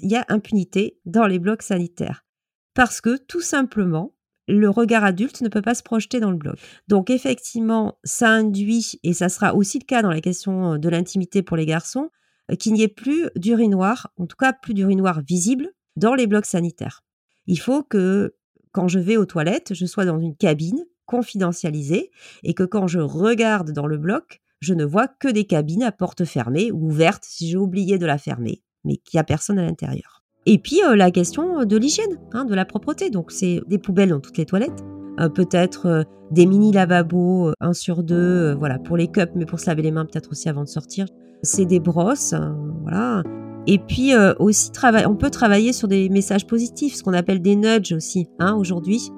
Il 0.01 0.11
y 0.11 0.15
a 0.15 0.25
impunité 0.29 0.99
dans 1.05 1.27
les 1.27 1.39
blocs 1.39 1.61
sanitaires. 1.61 2.25
Parce 2.73 3.01
que 3.01 3.17
tout 3.17 3.41
simplement, 3.41 4.15
le 4.47 4.69
regard 4.69 5.03
adulte 5.03 5.41
ne 5.41 5.49
peut 5.49 5.61
pas 5.61 5.75
se 5.75 5.83
projeter 5.83 6.19
dans 6.19 6.31
le 6.31 6.37
bloc. 6.37 6.57
Donc 6.87 7.09
effectivement, 7.09 7.97
ça 8.03 8.29
induit, 8.29 8.99
et 9.03 9.13
ça 9.13 9.29
sera 9.29 9.55
aussi 9.55 9.79
le 9.79 9.85
cas 9.85 10.01
dans 10.01 10.09
la 10.09 10.21
question 10.21 10.73
euh, 10.73 10.77
de 10.77 10.89
l'intimité 10.89 11.43
pour 11.43 11.55
les 11.57 11.65
garçons, 11.65 12.09
euh, 12.51 12.55
qu'il 12.55 12.73
n'y 12.73 12.81
ait 12.81 12.87
plus 12.87 13.29
d'urinoir, 13.35 14.11
en 14.17 14.25
tout 14.25 14.37
cas 14.37 14.53
plus 14.53 14.73
d'urinoir 14.73 15.21
visible 15.21 15.69
dans 15.95 16.15
les 16.15 16.27
blocs 16.27 16.45
sanitaires. 16.45 17.03
Il 17.45 17.59
faut 17.59 17.83
que 17.83 18.35
quand 18.71 18.87
je 18.87 18.99
vais 18.99 19.17
aux 19.17 19.25
toilettes, 19.25 19.73
je 19.73 19.85
sois 19.85 20.05
dans 20.05 20.19
une 20.19 20.35
cabine 20.35 20.83
confidentialisée 21.05 22.11
et 22.43 22.53
que 22.53 22.63
quand 22.63 22.87
je 22.87 22.99
regarde 22.99 23.71
dans 23.71 23.87
le 23.87 23.97
bloc, 23.97 24.41
je 24.63 24.73
ne 24.73 24.85
vois 24.85 25.07
que 25.07 25.27
des 25.27 25.43
cabines 25.43 25.83
à 25.83 25.91
porte 25.91 26.23
fermée 26.23 26.71
ou 26.71 26.87
ouvertes 26.87 27.25
si 27.25 27.49
j'ai 27.49 27.57
oublié 27.57 27.97
de 27.97 28.05
la 28.05 28.17
fermer, 28.17 28.63
mais 28.85 28.95
qu'il 28.95 29.17
n'y 29.17 29.19
a 29.19 29.25
personne 29.25 29.59
à 29.59 29.63
l'intérieur. 29.63 30.23
Et 30.45 30.57
puis 30.57 30.81
euh, 30.85 30.95
la 30.95 31.11
question 31.11 31.65
de 31.65 31.77
l'hygiène, 31.77 32.17
hein, 32.33 32.45
de 32.45 32.55
la 32.55 32.65
propreté. 32.65 33.09
Donc 33.09 33.31
c'est 33.31 33.61
des 33.67 33.77
poubelles 33.77 34.09
dans 34.09 34.19
toutes 34.19 34.37
les 34.37 34.45
toilettes. 34.45 34.83
Euh, 35.19 35.29
peut-être 35.29 35.85
euh, 35.85 36.03
des 36.31 36.45
mini 36.45 36.71
lavabos, 36.71 37.51
un 37.59 37.73
sur 37.73 38.03
deux, 38.03 38.53
voilà, 38.55 38.79
pour 38.79 38.97
les 38.97 39.07
cups, 39.07 39.33
mais 39.35 39.45
pour 39.45 39.59
se 39.59 39.67
laver 39.67 39.81
les 39.81 39.91
mains 39.91 40.05
peut-être 40.05 40.31
aussi 40.31 40.47
avant 40.49 40.63
de 40.63 40.69
sortir. 40.69 41.05
C'est 41.43 41.65
des 41.65 41.81
brosses, 41.81 42.33
hein, 42.33 42.57
voilà. 42.83 43.23
Et 43.67 43.79
puis 43.79 44.11
aussi, 44.39 44.71
on 45.07 45.15
peut 45.15 45.29
travailler 45.29 45.71
sur 45.71 45.87
des 45.87 46.09
messages 46.09 46.45
positifs, 46.45 46.95
ce 46.95 47.03
qu'on 47.03 47.13
appelle 47.13 47.41
des 47.41 47.55
nudges 47.55 47.93
aussi, 47.93 48.27
hein, 48.39 48.55
aujourd'hui. 48.55 49.09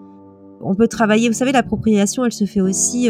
On 0.61 0.75
peut 0.75 0.87
travailler, 0.87 1.29
vous 1.29 1.33
savez, 1.33 1.51
l'appropriation, 1.51 2.25
elle 2.25 2.31
se 2.31 2.45
fait 2.45 2.61
aussi 2.61 3.09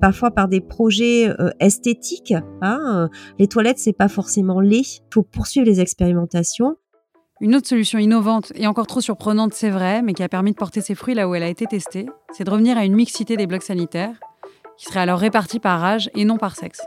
parfois 0.00 0.30
par 0.30 0.48
des 0.48 0.60
projets 0.60 1.28
esthétiques. 1.60 2.34
Hein. 2.62 3.08
Les 3.38 3.46
toilettes, 3.46 3.78
c'est 3.78 3.92
pas 3.92 4.08
forcément 4.08 4.60
laid. 4.60 4.80
Il 4.80 5.14
faut 5.14 5.22
poursuivre 5.22 5.66
les 5.66 5.80
expérimentations. 5.80 6.76
Une 7.40 7.54
autre 7.54 7.68
solution 7.68 7.98
innovante 7.98 8.50
et 8.54 8.66
encore 8.66 8.86
trop 8.86 9.02
surprenante, 9.02 9.52
c'est 9.52 9.68
vrai, 9.68 10.00
mais 10.00 10.14
qui 10.14 10.22
a 10.22 10.28
permis 10.28 10.52
de 10.52 10.56
porter 10.56 10.80
ses 10.80 10.94
fruits 10.94 11.14
là 11.14 11.28
où 11.28 11.34
elle 11.34 11.42
a 11.42 11.48
été 11.48 11.66
testée, 11.66 12.06
c'est 12.32 12.44
de 12.44 12.50
revenir 12.50 12.78
à 12.78 12.84
une 12.86 12.94
mixité 12.94 13.36
des 13.36 13.46
blocs 13.46 13.62
sanitaires, 13.62 14.18
qui 14.78 14.86
serait 14.86 15.00
alors 15.00 15.18
répartis 15.18 15.60
par 15.60 15.84
âge 15.84 16.10
et 16.14 16.24
non 16.24 16.38
par 16.38 16.56
sexe. 16.56 16.80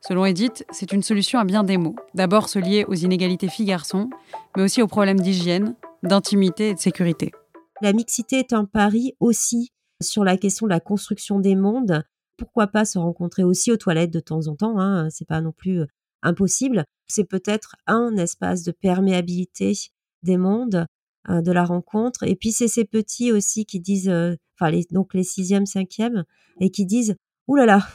Selon 0.00 0.24
Edith, 0.24 0.64
c'est 0.70 0.92
une 0.92 1.02
solution 1.02 1.38
à 1.38 1.44
bien 1.44 1.62
des 1.62 1.76
mots. 1.76 1.96
D'abord 2.14 2.48
se 2.48 2.58
lier 2.58 2.86
aux 2.88 2.94
inégalités 2.94 3.48
filles-garçons, 3.48 4.08
mais 4.56 4.62
aussi 4.62 4.80
aux 4.80 4.86
problèmes 4.86 5.20
d'hygiène, 5.20 5.74
d'intimité 6.02 6.70
et 6.70 6.74
de 6.74 6.78
sécurité. 6.78 7.32
La 7.82 7.92
mixité 7.92 8.38
est 8.38 8.54
un 8.54 8.64
pari 8.64 9.14
aussi 9.20 9.72
sur 10.00 10.24
la 10.24 10.38
question 10.38 10.66
de 10.66 10.70
la 10.70 10.80
construction 10.80 11.38
des 11.38 11.54
mondes. 11.54 12.02
Pourquoi 12.36 12.66
pas 12.66 12.84
se 12.84 12.98
rencontrer 12.98 13.44
aussi 13.44 13.72
aux 13.72 13.76
toilettes 13.76 14.12
de 14.12 14.20
temps 14.20 14.46
en 14.48 14.56
temps 14.56 14.78
hein, 14.78 15.08
C'est 15.10 15.26
pas 15.26 15.40
non 15.40 15.52
plus 15.52 15.82
impossible. 16.22 16.84
C'est 17.06 17.24
peut-être 17.24 17.76
un 17.86 18.16
espace 18.16 18.62
de 18.62 18.72
perméabilité 18.72 19.72
des 20.22 20.36
mondes, 20.36 20.86
euh, 21.28 21.40
de 21.40 21.52
la 21.52 21.64
rencontre. 21.64 22.24
Et 22.24 22.36
puis 22.36 22.52
c'est 22.52 22.68
ces 22.68 22.84
petits 22.84 23.32
aussi 23.32 23.64
qui 23.64 23.80
disent, 23.80 24.12
enfin 24.58 24.72
donc 24.90 25.14
les 25.14 25.24
sixième, 25.24 25.66
cinquième, 25.66 26.24
et 26.60 26.70
qui 26.70 26.86
disent, 26.86 27.16
Ouh 27.48 27.54
là 27.54 27.66
là, 27.66 27.86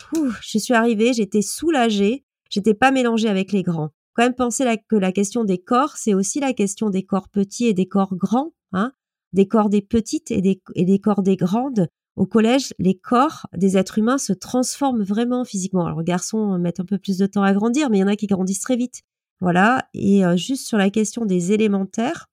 je 0.41 0.57
suis 0.57 0.73
arrivée, 0.73 1.13
j'étais 1.13 1.41
soulagée, 1.41 2.23
j'étais 2.49 2.73
pas 2.73 2.91
mélangée 2.91 3.27
avec 3.27 3.51
les 3.51 3.63
grands. 3.63 3.89
Quand 4.13 4.23
même 4.23 4.35
penser 4.35 4.65
que 4.89 4.95
la 4.95 5.11
question 5.11 5.43
des 5.43 5.57
corps, 5.57 5.95
c'est 5.97 6.13
aussi 6.13 6.39
la 6.39 6.53
question 6.53 6.89
des 6.89 7.03
corps 7.03 7.29
petits 7.29 7.67
et 7.67 7.73
des 7.73 7.87
corps 7.87 8.15
grands, 8.15 8.53
hein, 8.73 8.93
des 9.33 9.47
corps 9.47 9.69
des 9.69 9.81
petites 9.81 10.31
et 10.31 10.41
des, 10.41 10.61
et 10.75 10.85
des 10.85 10.99
corps 10.99 11.23
des 11.23 11.37
grandes, 11.37 11.87
au 12.15 12.25
collège, 12.25 12.73
les 12.77 12.95
corps 12.95 13.47
des 13.55 13.77
êtres 13.77 13.97
humains 13.97 14.17
se 14.17 14.33
transforment 14.33 15.03
vraiment 15.03 15.45
physiquement. 15.45 15.85
Alors, 15.85 15.99
les 15.99 16.05
garçons 16.05 16.57
mettent 16.59 16.79
un 16.79 16.85
peu 16.85 16.97
plus 16.97 17.17
de 17.17 17.25
temps 17.25 17.43
à 17.43 17.53
grandir, 17.53 17.89
mais 17.89 17.97
il 17.97 18.01
y 18.01 18.03
en 18.03 18.07
a 18.07 18.15
qui 18.15 18.27
grandissent 18.27 18.61
très 18.61 18.75
vite. 18.75 19.01
Voilà. 19.39 19.87
Et 19.93 20.25
euh, 20.25 20.35
juste 20.35 20.67
sur 20.67 20.77
la 20.77 20.89
question 20.89 21.25
des 21.25 21.51
élémentaires, 21.51 22.27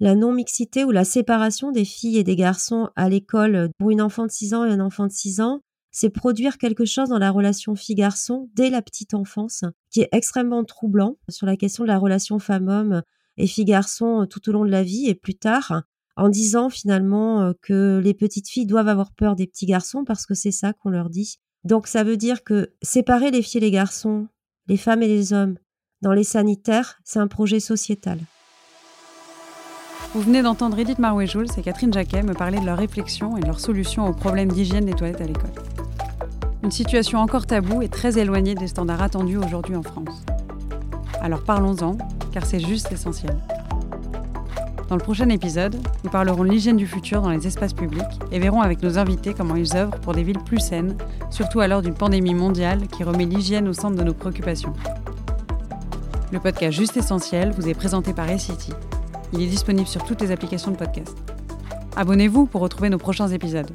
la 0.00 0.14
non-mixité 0.14 0.84
ou 0.84 0.90
la 0.90 1.04
séparation 1.04 1.72
des 1.72 1.84
filles 1.84 2.18
et 2.18 2.24
des 2.24 2.36
garçons 2.36 2.88
à 2.96 3.08
l'école 3.08 3.70
pour 3.78 3.90
une 3.90 4.00
enfant 4.00 4.26
de 4.26 4.30
6 4.30 4.54
ans 4.54 4.64
et 4.64 4.70
un 4.70 4.80
enfant 4.80 5.06
de 5.06 5.12
6 5.12 5.40
ans, 5.40 5.60
c'est 5.90 6.10
produire 6.10 6.58
quelque 6.58 6.84
chose 6.84 7.08
dans 7.08 7.18
la 7.18 7.30
relation 7.30 7.74
fille-garçon 7.74 8.48
dès 8.54 8.70
la 8.70 8.82
petite 8.82 9.14
enfance, 9.14 9.64
qui 9.90 10.00
est 10.02 10.08
extrêmement 10.12 10.64
troublant 10.64 11.16
sur 11.28 11.46
la 11.46 11.56
question 11.56 11.84
de 11.84 11.88
la 11.88 11.98
relation 11.98 12.38
femme-homme 12.38 13.02
et 13.36 13.46
fille-garçon 13.46 14.26
tout 14.30 14.48
au 14.48 14.52
long 14.52 14.64
de 14.64 14.70
la 14.70 14.82
vie 14.82 15.08
et 15.08 15.14
plus 15.14 15.34
tard 15.34 15.82
en 16.18 16.28
disant 16.28 16.68
finalement 16.68 17.42
euh, 17.42 17.52
que 17.62 18.00
les 18.02 18.12
petites 18.12 18.48
filles 18.48 18.66
doivent 18.66 18.88
avoir 18.88 19.12
peur 19.12 19.36
des 19.36 19.46
petits 19.46 19.66
garçons 19.66 20.04
parce 20.04 20.26
que 20.26 20.34
c'est 20.34 20.50
ça 20.50 20.72
qu'on 20.72 20.90
leur 20.90 21.08
dit. 21.08 21.38
Donc 21.64 21.86
ça 21.86 22.04
veut 22.04 22.16
dire 22.16 22.44
que 22.44 22.74
séparer 22.82 23.30
les 23.30 23.40
filles 23.40 23.58
et 23.58 23.64
les 23.66 23.70
garçons, 23.70 24.26
les 24.66 24.76
femmes 24.76 25.02
et 25.02 25.08
les 25.08 25.32
hommes 25.32 25.56
dans 26.02 26.12
les 26.12 26.24
sanitaires, 26.24 26.98
c'est 27.04 27.20
un 27.20 27.28
projet 27.28 27.60
sociétal. 27.60 28.18
Vous 30.14 30.20
venez 30.20 30.42
d'entendre 30.42 30.78
Edith 30.78 30.98
Marouet-Jules 30.98 31.48
et 31.56 31.62
Catherine 31.62 31.92
Jacquet 31.92 32.22
me 32.22 32.34
parler 32.34 32.58
de 32.58 32.66
leurs 32.66 32.78
réflexions 32.78 33.36
et 33.36 33.40
de 33.40 33.46
leurs 33.46 33.60
solutions 33.60 34.06
aux 34.06 34.14
problèmes 34.14 34.50
d'hygiène 34.50 34.86
des 34.86 34.94
toilettes 34.94 35.20
à 35.20 35.26
l'école. 35.26 35.52
Une 36.64 36.70
situation 36.70 37.20
encore 37.20 37.46
taboue 37.46 37.82
et 37.82 37.88
très 37.88 38.18
éloignée 38.18 38.54
des 38.54 38.68
standards 38.68 39.02
attendus 39.02 39.36
aujourd'hui 39.36 39.76
en 39.76 39.82
France. 39.82 40.24
Alors 41.20 41.44
parlons-en, 41.44 41.96
car 42.32 42.44
c'est 42.46 42.60
juste 42.60 42.90
essentiel. 42.90 43.36
Dans 44.88 44.96
le 44.96 45.02
prochain 45.02 45.28
épisode, 45.28 45.76
nous 46.02 46.10
parlerons 46.10 46.44
de 46.44 46.48
l'hygiène 46.48 46.78
du 46.78 46.86
futur 46.86 47.20
dans 47.20 47.28
les 47.28 47.46
espaces 47.46 47.74
publics 47.74 48.02
et 48.32 48.38
verrons 48.38 48.62
avec 48.62 48.82
nos 48.82 48.98
invités 48.98 49.34
comment 49.34 49.54
ils 49.54 49.76
œuvrent 49.76 50.00
pour 50.00 50.14
des 50.14 50.22
villes 50.22 50.38
plus 50.38 50.60
saines, 50.60 50.96
surtout 51.30 51.60
à 51.60 51.68
l'heure 51.68 51.82
d'une 51.82 51.94
pandémie 51.94 52.32
mondiale 52.32 52.86
qui 52.88 53.04
remet 53.04 53.26
l'hygiène 53.26 53.68
au 53.68 53.74
centre 53.74 53.96
de 53.96 54.02
nos 54.02 54.14
préoccupations. 54.14 54.72
Le 56.32 56.40
podcast 56.40 56.72
Juste 56.78 56.96
Essentiel 56.96 57.52
vous 57.52 57.68
est 57.68 57.74
présenté 57.74 58.14
par 58.14 58.30
eCity. 58.30 58.72
Il 59.34 59.42
est 59.42 59.46
disponible 59.46 59.88
sur 59.88 60.04
toutes 60.04 60.22
les 60.22 60.30
applications 60.30 60.70
de 60.70 60.76
podcast. 60.76 61.14
Abonnez-vous 61.94 62.46
pour 62.46 62.62
retrouver 62.62 62.88
nos 62.88 62.98
prochains 62.98 63.28
épisodes. 63.28 63.70